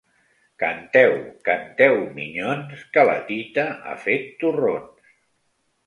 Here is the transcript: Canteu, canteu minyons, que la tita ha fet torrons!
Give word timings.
Canteu, 0.61 1.13
canteu 1.51 1.99
minyons, 2.17 2.83
que 2.97 3.07
la 3.13 3.17
tita 3.31 3.69
ha 3.93 3.97
fet 4.07 4.29
torrons! 4.43 5.17